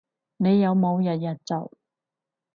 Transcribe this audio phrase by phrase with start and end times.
[0.37, 1.71] 你有冇日日做